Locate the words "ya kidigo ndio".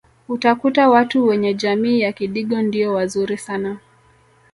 1.99-2.93